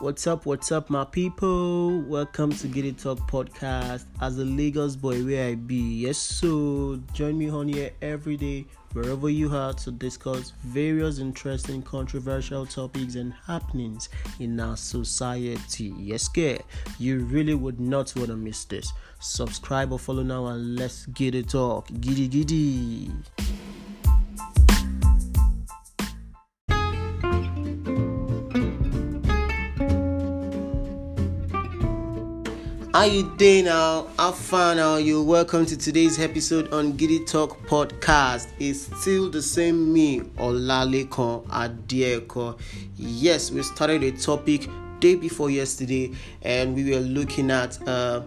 [0.00, 2.00] What's up, what's up, my people?
[2.00, 4.06] Welcome to Gidi Talk podcast.
[4.22, 8.64] As a Lagos boy, where I be, yes, so join me on here every day,
[8.94, 14.08] wherever you are, to discuss various interesting, controversial topics and happenings
[14.38, 15.92] in our society.
[15.98, 16.56] Yes, girl,
[16.98, 18.90] you really would not want to miss this.
[19.20, 21.88] Subscribe or follow now, and let's get it talk.
[22.00, 23.10] Giddy, giddy.
[32.92, 34.08] How you doing now?
[34.18, 34.96] How far now?
[34.96, 38.48] You welcome to today's episode on Gidi Talk Podcast.
[38.58, 42.58] It's still the same me, Olalekan Adeeko.
[42.96, 44.68] Yes, we started a topic
[44.98, 48.22] day before yesterday, and we were looking at uh,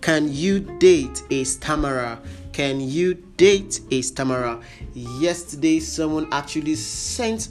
[0.00, 2.18] can you date a stammerer?
[2.54, 4.58] Can you date a stammerer?
[4.94, 7.50] Yesterday, someone actually sent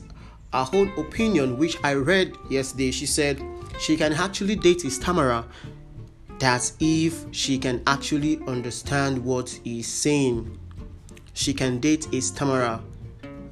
[0.54, 2.90] a whole opinion, which I read yesterday.
[2.90, 3.40] She said
[3.80, 5.46] she can actually date a stammerer
[6.40, 10.60] that's if she can actually understand what he's saying.
[11.34, 12.80] She can date a stammerer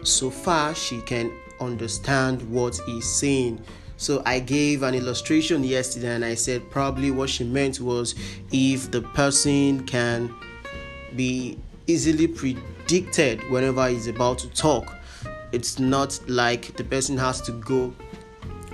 [0.04, 3.62] so far she can understand what he's saying.
[3.98, 8.14] So I gave an illustration yesterday and I said probably what she meant was
[8.52, 10.34] if the person can
[11.16, 14.96] be easily predicted whenever he's about to talk.
[15.52, 17.94] It's not like the person has to go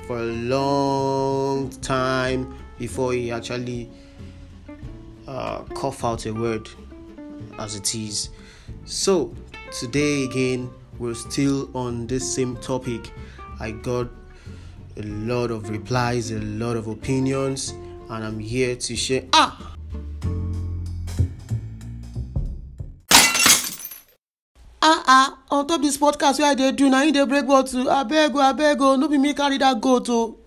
[0.08, 3.88] for a long time before he actually
[5.28, 6.68] uh, cough out a word
[7.60, 8.30] as it is.
[8.86, 9.36] So,
[9.72, 13.12] today again, we're still on this same topic.
[13.60, 14.08] I got
[14.98, 17.70] a lot of replies, a lot of opinions,
[18.10, 19.26] and I'm here to share.
[19.32, 19.76] Ah!
[24.84, 27.86] Ah ah, on top this podcast where I do now, you dey break bottle.
[27.86, 30.41] Abeg o, no be me carry that goat o.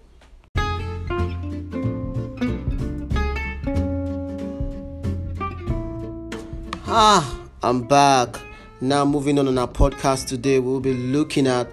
[6.87, 8.39] Ah, I'm back.
[8.83, 11.67] Now, moving on on our podcast today, we'll be looking at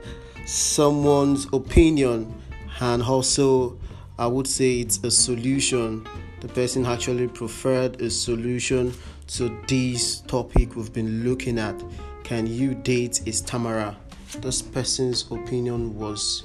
[0.45, 2.33] someone's opinion
[2.79, 3.77] and also,
[4.17, 6.07] I would say, it's a solution.
[6.39, 8.93] The person actually preferred a solution
[9.27, 11.75] to this topic we've been looking at.
[12.23, 13.97] Can you date is Tamara?
[14.39, 16.43] This person's opinion was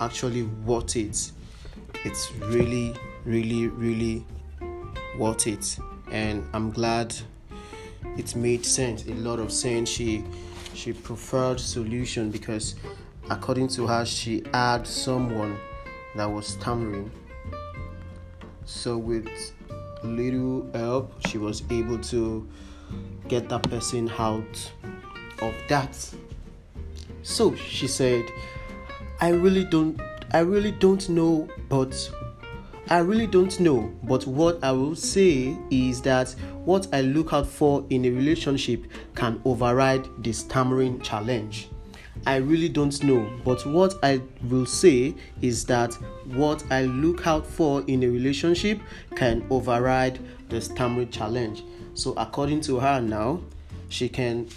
[0.00, 1.30] actually worth it.
[2.04, 4.26] It's really, really, really
[5.16, 5.78] worth it.
[6.10, 7.14] And I'm glad
[8.16, 9.06] it made sense.
[9.06, 9.88] A lot of sense.
[9.88, 10.24] She
[10.74, 12.74] she preferred solution because
[13.30, 15.56] according to her she had someone
[16.14, 17.10] that was stammering
[18.64, 19.28] so with
[20.04, 22.46] little help she was able to
[23.26, 24.72] get that person out
[25.40, 25.96] of that.
[27.22, 28.24] So she said
[29.20, 29.98] i really don't
[30.32, 32.10] i really don't know but
[32.88, 36.30] I really don't know, but what I will say is that
[36.64, 38.84] what I look out for in a relationship
[39.16, 41.68] can override the stammering challenge.
[42.26, 45.94] I really don't know, but what I will say is that
[46.26, 48.80] what I look out for in a relationship
[49.16, 51.64] can override the stammering challenge.
[51.94, 53.40] So, according to her, now
[53.88, 54.48] she can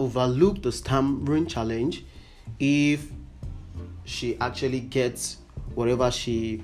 [0.00, 2.04] overlook the stammering challenge
[2.58, 3.08] if
[4.04, 5.38] she actually gets
[5.76, 6.62] whatever she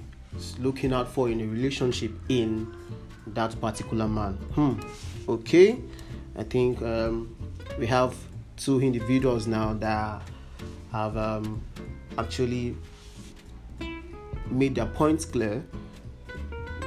[0.59, 2.75] looking out for in a relationship in
[3.29, 4.35] that particular man.
[4.55, 4.81] Hmm.
[5.29, 5.79] Okay.
[6.37, 7.37] I think um,
[7.79, 8.15] we have
[8.57, 10.23] two individuals now that
[10.93, 11.63] have um,
[12.19, 12.77] actually
[14.51, 15.63] made their points clear.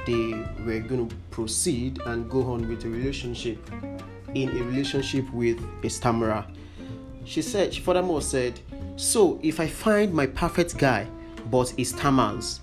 [0.06, 0.34] They
[0.66, 3.58] were going to proceed and go on with a relationship
[4.36, 6.46] in a relationship with a stammerer.
[7.24, 8.60] She said, she furthermore said,
[8.98, 11.08] So if I find my perfect guy
[11.50, 12.60] but he stammers,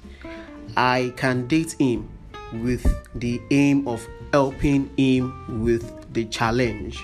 [0.76, 2.08] I can date him
[2.52, 2.84] with
[3.14, 6.98] the aim of helping him with the challenge.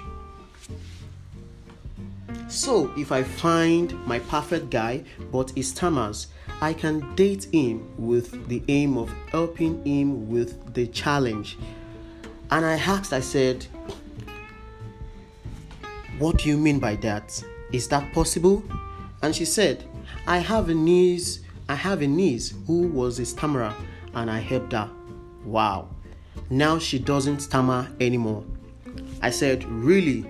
[2.49, 6.29] So, if I find my perfect guy but he stammers,
[6.61, 11.59] I can date him with the aim of helping him with the challenge.
[12.51, 13.67] And I asked, I said,
[16.19, 17.43] What do you mean by that?
[17.71, 18.65] Is that possible?
[19.23, 19.85] And she said,
[20.27, 23.75] I have a niece I have a niece who was a stammerer
[24.15, 24.91] and I helped her.
[25.45, 25.91] Wow.
[26.49, 28.43] Now she doesn't stammer anymore.
[29.21, 30.25] I said, Really?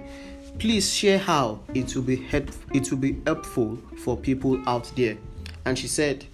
[0.59, 5.17] Please share how it will be help- it will be helpful for people out there.
[5.65, 6.25] And she said,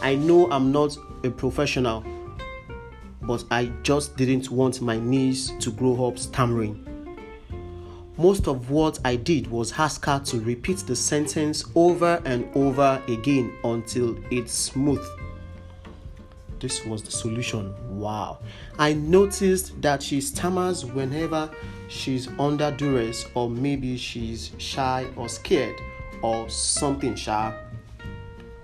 [0.00, 2.04] I know I'm not a professional,
[3.22, 6.86] but I just didn't want my niece to grow up stammering.
[8.18, 13.02] Most of what I did was ask her to repeat the sentence over and over
[13.08, 15.04] again until it's smooth.
[16.62, 17.74] this was the solution.
[17.98, 18.38] Wow.
[18.78, 21.50] I noticed that she stammers whenever
[21.88, 25.74] she's under duress, or maybe she's shy or scared,
[26.22, 27.52] or something shy.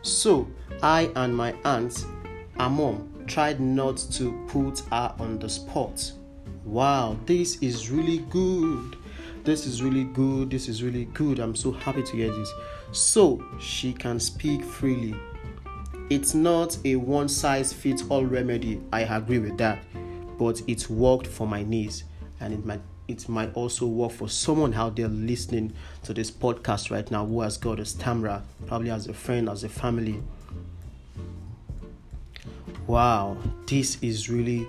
[0.03, 0.47] So
[0.81, 2.06] I and my aunt,
[2.59, 6.12] our mom, tried not to put her on the spot.
[6.65, 8.97] Wow, this is really good.
[9.49, 10.50] This is really good.
[10.50, 11.39] This is really good.
[11.39, 12.53] I'm so happy to hear this.
[12.93, 15.15] So she can speak freely.
[16.11, 18.79] It's not a one size fits all remedy.
[18.93, 19.79] I agree with that.
[20.39, 22.05] But it worked for my niece
[22.41, 25.73] and it might it might also work for someone out there listening
[26.03, 29.65] to this podcast right now who has got a stammer, probably as a friend, as
[29.65, 30.23] a family.
[32.87, 34.67] Wow, this is really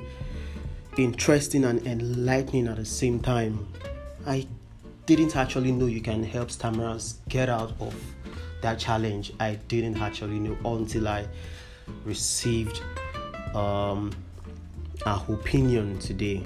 [0.98, 3.68] interesting and enlightening at the same time.
[4.25, 4.48] I
[5.16, 7.96] didn't actually know you can help stammerers get out of
[8.62, 9.34] that challenge.
[9.40, 11.26] I didn't actually know until I
[12.06, 12.84] received
[13.56, 14.12] um,
[15.08, 16.46] a opinion today.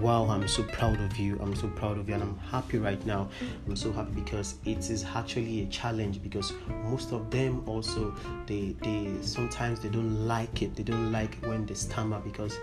[0.00, 1.38] Wow, I'm so proud of you.
[1.40, 3.28] I'm so proud of you, and I'm happy right now.
[3.68, 6.20] I'm so happy because it is actually a challenge.
[6.20, 6.52] Because
[6.82, 8.12] most of them also
[8.46, 10.74] they they sometimes they don't like it.
[10.74, 12.58] They don't like when they stammer because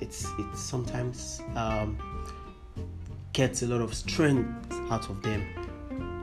[0.00, 1.98] it's it's sometimes um,
[3.38, 4.50] gets a lot of strength
[4.90, 5.46] out of them.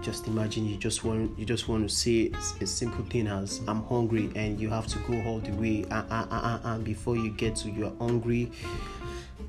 [0.02, 2.30] Just imagine you just want you just want to say
[2.60, 6.04] a simple thing as i'm hungry and you have to go all the way uh,
[6.10, 8.52] and, uh, uh, before you get to you're hungry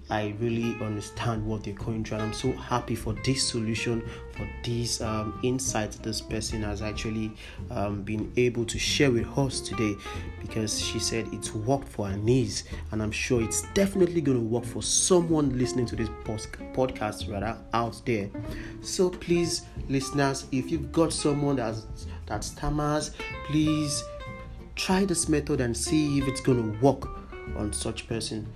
[0.08, 4.48] I really understand what they're going through, and I'm so happy for this solution, for
[4.62, 7.32] this um, insight this person has actually
[7.70, 9.96] um, been able to share with us today
[10.40, 14.44] because she said it's worked for her niece, and I'm sure it's definitely going to
[14.44, 18.30] work for someone listening to this post- podcast rather out there.
[18.82, 23.10] So please, listeners, if you've got someone that's that stammers,
[23.46, 24.04] please
[24.76, 27.08] try this method and see if it's going to work
[27.56, 28.46] on such person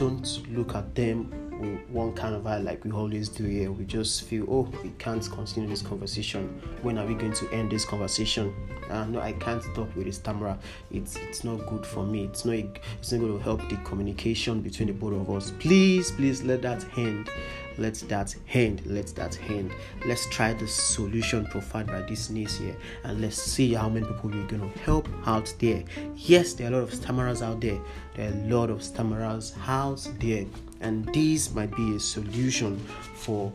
[0.00, 1.30] don't look at them
[1.60, 3.70] with one kind of eye like we always do here.
[3.70, 6.58] We just feel, oh, we can't continue this conversation.
[6.80, 8.54] When are we going to end this conversation?
[8.88, 10.58] Uh, no, I can't talk with this camera.
[10.90, 12.24] It's it's not good for me.
[12.24, 15.52] It's not it's not going to help the communication between the both of us.
[15.58, 17.28] Please, please let that end
[17.78, 18.82] let that end.
[18.86, 19.72] Let that end.
[20.06, 24.30] Let's try the solution provided by this niece here and let's see how many people
[24.30, 25.84] we're going to help out there.
[26.16, 27.80] Yes there are a lot of stammerers out there.
[28.14, 30.46] There are a lot of stammerers out there.
[30.80, 32.78] And this might be a solution
[33.14, 33.52] for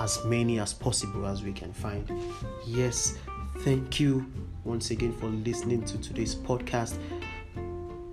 [0.00, 2.10] as many as possible as we can find.
[2.66, 3.18] Yes
[3.58, 4.26] thank you
[4.64, 6.96] once again for listening to today's podcast.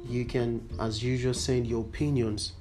[0.08, 2.54] You can as usual send your opinions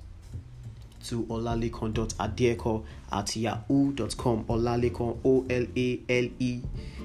[1.05, 4.45] to olalekan.adeeko at yahoo.com.
[4.45, 6.63] Olalekan, O L A L E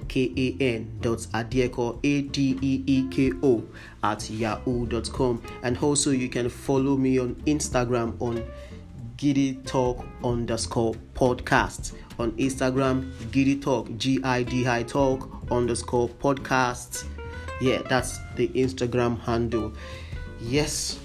[0.07, 3.63] K A N dot adeeko, A D E E K O,
[4.03, 5.41] at yahoo.com.
[5.63, 8.43] And also, you can follow me on Instagram on
[9.17, 11.93] Gidi Talk underscore podcast.
[12.19, 17.05] On Instagram, Gidi Talk, G I D I Talk underscore podcast.
[17.61, 19.73] Yeah, that's the Instagram handle.
[20.41, 20.99] Yes,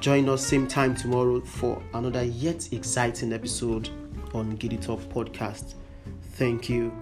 [0.00, 3.88] Join us same time tomorrow for another yet exciting episode
[4.34, 5.74] on Gidi Talk podcast.
[6.34, 6.92] Thank you.